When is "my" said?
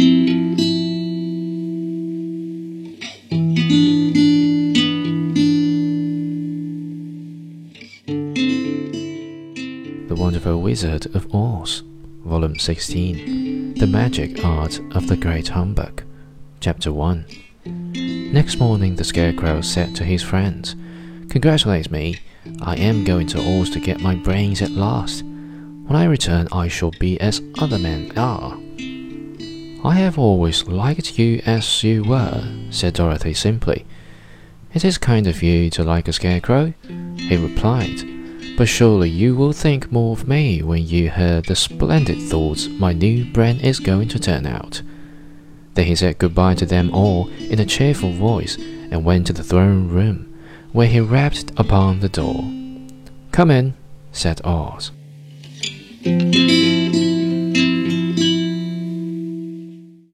24.00-24.14, 42.68-42.92